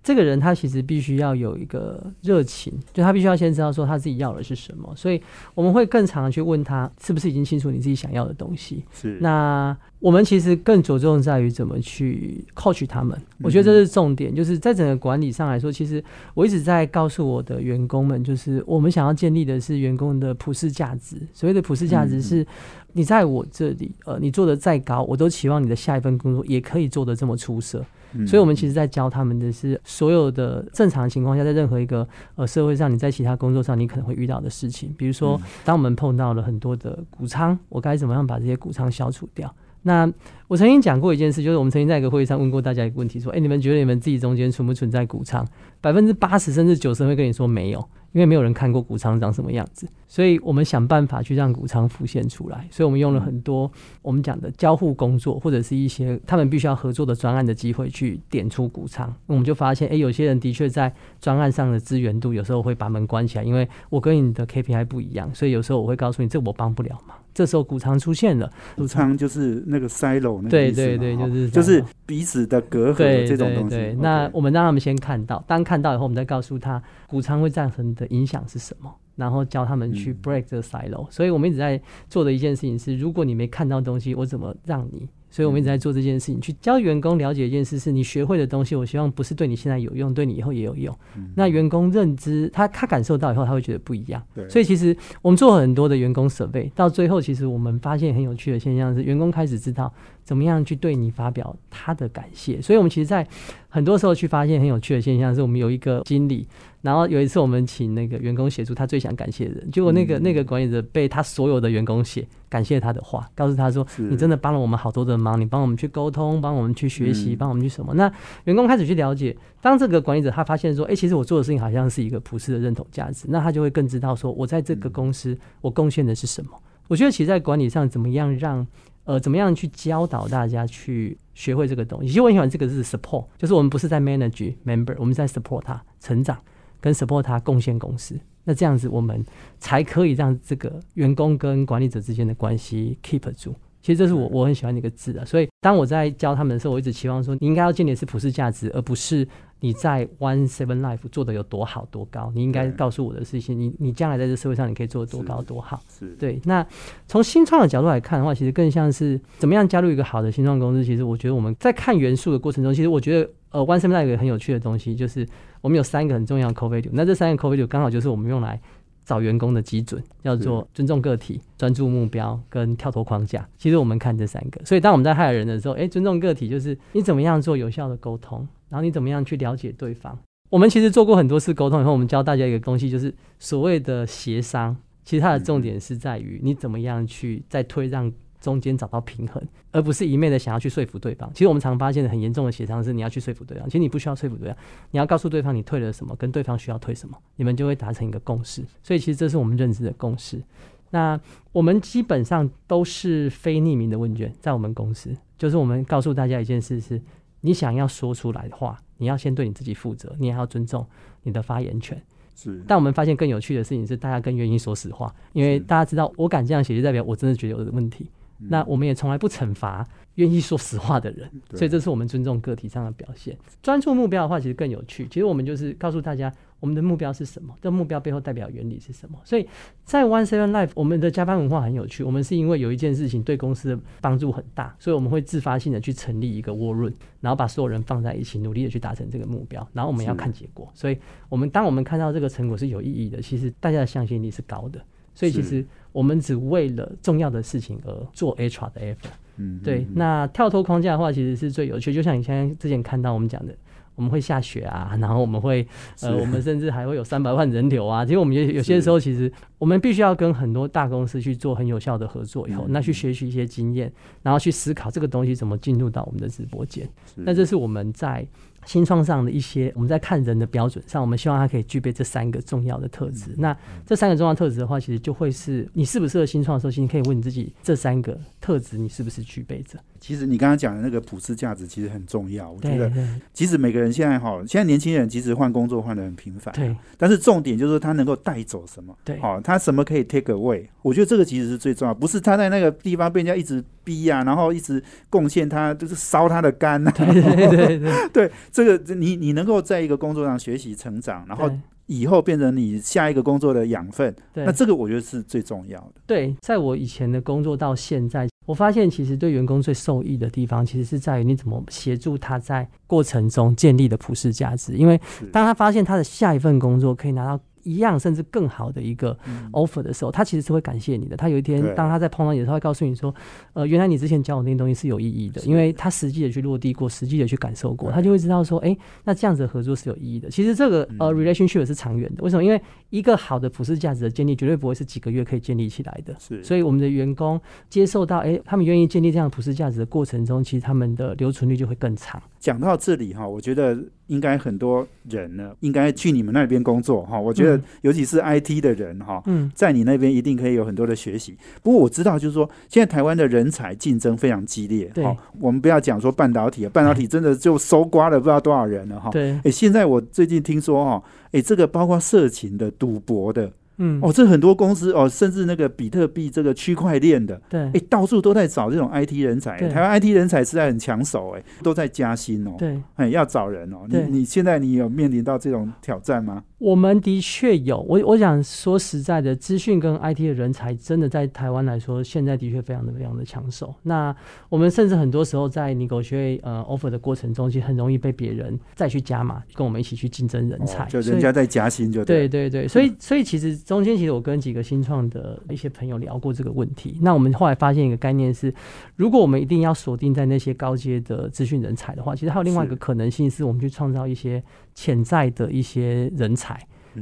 [0.07, 5.21] 这个人他其实必须要有一个热情，就他必须要先知道说他自己要的是什么，所以
[5.53, 14.33] 我们会更常地去问他是不是已经清楚你自己想要的东西，是那我们其实更着重在于怎么去 coach 他们，我觉得这是重点。
[14.33, 16.01] 就是在整个管理上来说，其实
[16.33, 21.17] 我一直在告诉我的员工们，就是我们想要建立的是员工的普世价值。
[21.33, 22.47] 所谓的普世价值是，
[22.93, 27.83] 你在我这里，呃，你做的再高，我都期望你的下一份工作也可以做得这么出色。
[28.13, 39.53] 嗯所以，我们其实在教他们的是，所有的正常情况下，在任何一个呃社会上，你在其他工作上你可能会遇到的事情，比如说，当我们碰到了很多的谷仓，我该怎么样把这些谷仓消除掉？
[39.83, 40.11] 那
[40.47, 45.45] 我曾经讲过一件事，就是我们曾经在一个会议上问过大家一个问题，说：哎、你们觉得你们自己中间存不存在谷仓？
[45.79, 49.87] 百分之八十甚至九十会跟你说没有，因为没有人看过谷仓长什么样子。
[50.07, 52.67] 所以我们想办法去让谷仓浮现出来。
[52.71, 53.69] 所以我们用了很多
[54.01, 59.13] 我们讲的交互工作，或者是一些他们必须要合作的专案的机会，去点出谷仓。
[59.25, 67.17] 我们就发现，哎、有些人的确在专案上的资源度，有时候会把门关起来，因为我跟你的 KPI 不一样，所以有时候我会告诉你，这我帮不了忙。
[67.37, 73.75] 这时候谷仓出现了，谷仓就是那个 silo 那个对对对就是就是彼此的隔阂对这种东西。
[73.75, 81.05] 对那我们让他们先看到，当看到以后，我们再告诉他谷仓会造成的影响是什么，然后教他们去嗯 break 这个 silo。
[81.11, 85.07] 所以我们一直在做的一件事情是，如果你没看到东西，我怎么让你？
[85.29, 88.75] 所以我们一直在做这件事情，去教员工了解一件事，是你学会的东西。
[88.75, 90.97] 我希望不是对你现在有用，对你以后也有用。
[91.15, 94.21] 嗯那员工认知，他他感受到以后，他会觉得不一样。
[94.49, 99.93] 所以其实我们做很多的员工设备，到最后，其实我们发现很有趣的现象是，员工开始知道
[100.27, 102.61] 怎么样去对你发表他的感谢。
[102.61, 103.25] 所以我们其实，在
[103.69, 106.45] 很多时候去发现很有趣的现象，是我们有一个经理，
[106.81, 117.93] 然后有一次我们请那个员工写出他最想感谢的人，结果那个、嗯那个管理者被他所有的员工写感谢他的话，告诉他说你真的帮了我们好多的忙，你帮我们去沟通，帮我们去学习，嗯帮我们去什么。
[117.93, 118.11] 那
[118.43, 126.51] 员工开始去了解，当这个管理者他发现说，哎、其实我做的事情好像是一个普世的认同价值，那他就会更知道说我在这个公司我贡献的是什么。
[126.89, 128.65] 我觉得其实，在管理上怎么样让
[129.07, 136.37] 呃怎么样去教导大家去学会这个东西，其实我很喜欢这个字 support，就是我们不是在 manage member，我们在 support 他成长，
[136.79, 138.19] 跟 support 他贡献公司。
[138.43, 139.25] 那这样子，我们
[139.59, 143.55] 才可以让这个员工跟管理者之间的关系 keep 住。
[143.81, 149.25] 其实这是我我很喜欢的一个字啊，所以当我在教他们的时候，我一直期望说，你应该要建立的是普世价值，而不是
[149.59, 152.31] 你在 One Seven Life 做的有多好多高。
[152.35, 155.81] 你应该告诉我的事情，你你将来在这社会上你可以做的多高多好。
[155.89, 156.65] 是对，那
[157.07, 160.83] 从新创的角度来看的话，其实更像是怎么样加入一个好的新创公司。
[160.83, 165.27] 其实我觉得我们在看元素的过程中，其实我觉得呃，One Seven Life 有个很有趣的东西，就是
[165.61, 168.59] 我们有三个很重要的 core value，那这三个 core value 刚好就是我们用来
[169.07, 173.47] 找员工的基准，叫做尊重个体、专注目标跟跳脱框架。
[173.57, 180.19] 其实我们看这三个，所以当我们在害人的时候，诶，尊重个体就是你怎么样做有效的沟通，然后你怎么样去了解对方。
[180.49, 184.75] 我们其实做过很多次沟通以后，我们教大家一个东西，就是所谓的协商。
[185.05, 191.29] 其实它的重点是在于你怎么样去在推让中间找到平衡，而不是一昧的想要去说服对方。
[191.33, 194.57] 其实我们常发现的很严重的协商是你要去说服对方，其实你不需要说服对方，
[194.91, 198.63] 你要告诉对方你退了什么，跟对方需要退什么，你们就会达成一个共识。
[198.83, 200.41] 所以其实这是我们认知的共识。
[200.89, 201.19] 那
[201.51, 207.01] 我们基本上都是非匿名的问卷，在我们公司，就是我们告诉大家一件事：是
[207.41, 210.87] 你想要说出来的话，你要先对你自己负责，你也要尊重
[211.23, 212.01] 你的发言权。
[212.35, 218.09] 是，但我们发现更有趣的事情是，大家更愿意说实话，因为大家知道我敢这样写，就代表我真的觉得有问题。
[218.37, 223.37] 那我们也从来不惩罚愿意说实话的人，所以这是我们尊重个体上的表现。
[223.61, 225.07] 专注目标的话，其实更有趣。
[225.07, 226.33] 其实我们就是告诉大家。
[226.59, 227.53] 我们的目标是什么？
[227.61, 229.19] 这目标背后代表原理是什么？
[229.23, 229.47] 所以
[229.83, 232.03] 在 One Seven Life，我们的加班文化很有趣。
[232.03, 239.67] 我们是因为有一件事情对公司的帮助很大，所以我们会自发性的去成立一个 War Room，然后把所有人放在一起，努力的去达成这个目标。
[239.71, 240.67] 然后我们要看结果。
[240.73, 240.97] 所以，
[241.29, 244.83] 我们当我们看到这个成果是有意义的，其实大家的向心力是高的。
[245.17, 249.11] 所以，其实我们只为了重要的事情而做 HR 的 effort。
[249.37, 249.85] 嗯，对。
[249.95, 251.93] 那跳脱框架的话，其实是最有趣。
[251.93, 253.55] 就像你现在之前看到我们讲的。
[253.97, 255.67] 我们会下雪啊，然后我们会，
[256.03, 258.05] 呃，我们甚至还会有三百万人流啊。
[258.05, 263.91] 其实我们有有些时候，其实我们必须要跟很多大公司去做很有效的合作，以后那去学习一些经验，
[264.21, 266.87] 然后去思考这个东西怎么进入到我们的直播间。
[267.15, 268.23] 那这是我们在。
[268.67, 273.33] 新创上的一些，我们在看人的标准上，我们希望他可以具备这三个重要的特质。
[273.37, 273.55] 那
[273.85, 279.79] 这三个重要特质的话，其实就会是你适不适合新创的时候，其实你可以问你自己，这三个特质你是不是具备着？
[280.01, 282.51] 其实你刚刚讲的那个普世价值其实很重要。
[282.51, 282.91] 我觉得，
[283.31, 286.75] 其实每个人现在哈，现在年轻人其实换工作换的很频繁，对。
[286.97, 288.93] 但是重点就是他能够带走什么？
[289.05, 290.67] 对，好，他什么可以 take away？
[290.81, 296.91] 我觉得这个其实是最重要，不是他在那个地方被人家一直逼呀，然后一直贡献他，就是烧他的肝呐。
[296.97, 297.05] 对
[297.49, 299.37] 对对 对，这个你你。
[299.37, 301.47] 能够在一个工作上学习成长，然后
[301.87, 305.93] 以后变成你下一个工作的养分，那这个我觉得是最重要的。
[306.05, 314.73] 对，在我以前的工作到现在，我发现其实对员工最受益的地方，其实是在于你怎么协助他在过程中建立的普世价值。
[314.73, 314.99] 因为
[315.31, 317.43] 当他发现他的下一份工作可以拿到。
[317.67, 319.17] 一样甚至更好的一个
[319.51, 321.17] offer 的时候，他其实是会感谢你的。
[321.17, 323.13] 他有一天当他在碰到你的时候，会告诉你说
[323.53, 330.29] ：“呃，原来你之前教我那些东西是有意义的，因为他实际的去落地过，实际的去感受过，他就会知道说，哎，那这样子的合作是有意义的。
[330.29, 332.23] 其实这个呃 relationship 是长远的。
[332.23, 332.43] 为什么？
[332.43, 336.15] 因为一个好的普世价值的建立，绝对不会是几个月可以建立起来的。
[336.19, 337.39] 是，所以我们的员工
[337.69, 342.21] 接受到，哎，他们愿意建立这样普世价值的过程中，其实他们的留存率就会更长。
[342.47, 347.19] 讲到这里哈，我觉得应该很多人呢，应该去你们那边工作哈。
[347.19, 351.35] 我觉得尤其是 IT 的人哈，嗯在你那边一定可以有很多的学习。
[351.61, 354.89] 不过我知道，就是说现在台湾的人才竞争非常激烈。
[355.03, 355.13] 哈。
[355.41, 359.09] 我们不要讲说半导体，半导体真的就搜刮了不知道多少人了哈。
[359.09, 363.51] 对，哎，现在我最近听说哈，哎，这个包括色情的、赌博的。
[363.77, 369.57] 嗯哦，这很多公司哦，甚至那个比特币这个区块链的，对，哎，到处都在找这种 IT 人才。
[369.69, 372.51] 台湾 IT 人才实在很抢手，哎，都在加薪哦。
[372.57, 373.77] 对，哎，要找人哦。
[373.87, 376.43] 你你现在你有面临到这种挑战吗？
[376.59, 383.75] 我们的确有，我我想说实在的，资讯跟 IT 的人才真的在台湾来说，现在的确非常的非常的抢手。
[383.83, 384.15] 那
[384.49, 390.85] 我们甚至很多时候在你狗学呃 offer 的过程中，其实很容易被别人再去加码，跟我们一起去竞争人才。
[390.85, 396.97] 就人家在加薪就对对对，所以所以其实中间其实我跟几个新创的一些朋友聊过这个问题。
[397.01, 398.51] 那我们后来发现一个概念是，
[398.95, 404.43] 如果我们一定要锁定在那些高阶的资讯人才的话，其实还有另外一个可能性，是我们去创造一些
[404.77, 406.55] 潜在的一些人才。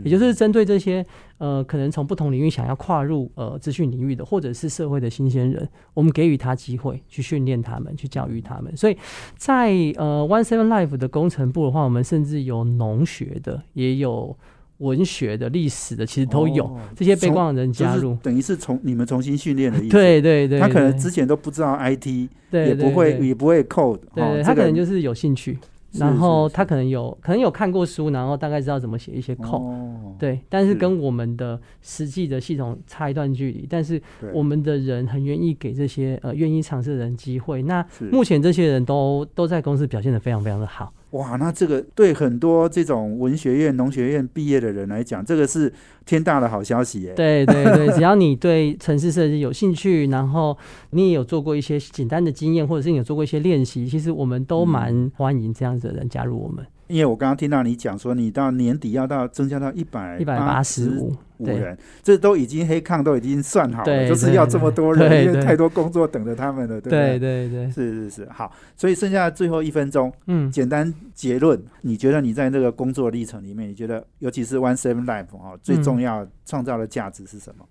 [0.03, 1.05] 也就是针对这些
[1.37, 8.75] 呃，可能从不同领域想要跨入呃资讯领域的，或者是社会的新鲜人，我们给予他机会去训练他们，去教育他们。
[8.75, 8.97] 所以
[9.37, 14.37] 在呃 One Seven Life 的工程部的话，我们甚至有农学的，也有
[14.79, 19.91] 文学的、历史的，其实都有这些背光的人加入，等于是从你们重新训练的意思。
[19.91, 25.57] 对对对，他可能之前都不知道 IT，也不会也不会 code，对他可能就是有兴趣。
[25.99, 33.67] 然后他可能有可能有看过书，然后大概知道怎么写一些 code，对，但是跟我们的实际的系统差一段距离。
[33.69, 34.01] 但是
[34.33, 37.61] 我们的人很愿意给这些呃愿意尝试的人机会。
[37.63, 40.91] 那目前这些人都都在公司表现的非常非常的好。
[41.15, 45.71] 哇，那这个对很多这种文学院、农学院毕业的人来讲，这个是
[46.05, 47.13] 天大的好消息耶！
[47.15, 50.57] 对对对， 只要你对城市设计有兴趣，然后
[50.89, 56.65] 你也有做过一些简单的经验，或者是你有做过一些练习，其实我们都蛮欢迎这样子的人加入我们。
[56.87, 67.19] 因为我刚刚听到你讲说，你到年底要到增加到一百一百八十五，对，五人，这都已经黑抗都已经算好了，就是要这么多人，因为太多工作等着他们了，对不对？
[67.19, 67.49] 对？
[67.49, 77.65] 对对，是是是，好，所以剩下最后一分钟，嗯，简单结论，你觉得你在这个工作历程里面，你觉得尤其是 One Seven Life 哦，最重要创造的价值是什么？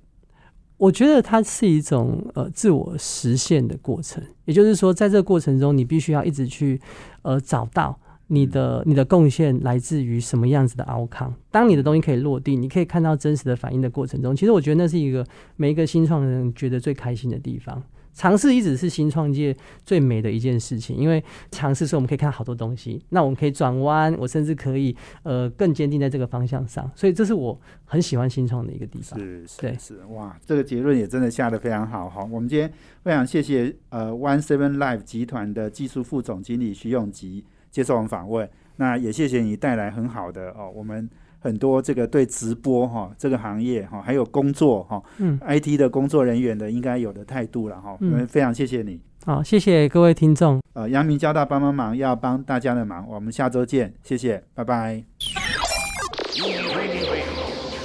[0.77, 6.81] 我觉得它是一种呃自我实现的过程，也就是说，在这个过程中，你必须要一直去
[7.23, 7.97] 呃找到
[8.29, 11.35] 你的你的贡献来自于什么样子的 outcome。
[11.51, 17.83] 当你的东西可以落地，你可以看到真实的反应的过程中，其实我觉得那是一个每一个新创人觉得最开心的地方。
[18.16, 21.20] 尝试一直是新创界最美的一件事情，因为
[21.51, 29.18] 尝试时候我们可以看到好多东西，那我们可以转弯，我甚至可以呃更坚定在这个方向上，所以这是我很喜欢新创的一个地方。
[29.18, 32.25] 是是，哇，这个结论也真的下得非常好哈。
[32.31, 32.72] 我们今天
[33.03, 37.45] 非常谢谢呃 One Seven Life 集团的技术副总经理徐永吉
[37.75, 41.11] 接受我们访问，那也谢谢你带来很好的哦，我们
[41.41, 47.91] 很多这个对直播哈、这个行业哈、还有工作哈、嗯 IT 的工作人员的应该有的态度了哈。
[47.91, 49.01] 我嗯们非常谢谢你。
[49.27, 50.61] 好，谢谢各位听众。
[50.75, 55.03] 呃，阳明交大帮帮忙，要帮大家的忙，我们下周见，谢谢，拜拜。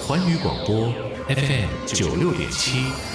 [0.06, 0.94] 环宇广播
[1.28, 3.09] FM 九六点七。